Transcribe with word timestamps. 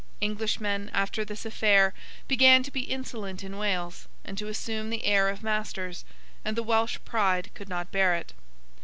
Englishmen, 0.19 0.89
after 0.95 1.23
this 1.23 1.45
affair, 1.45 1.93
began 2.27 2.63
to 2.63 2.71
be 2.71 2.79
insolent 2.79 3.43
in 3.43 3.59
Wales, 3.59 4.07
and 4.25 4.35
to 4.35 4.47
assume 4.47 4.89
the 4.89 5.05
air 5.05 5.29
of 5.29 5.43
masters; 5.43 6.05
and 6.43 6.57
the 6.57 6.63
Welsh 6.63 6.97
pride 7.05 7.51
could 7.53 7.69
not 7.69 7.91
bear 7.91 8.15
it. 8.15 8.33